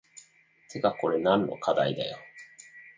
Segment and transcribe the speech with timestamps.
[0.71, 2.17] てかこれ何の課題だよ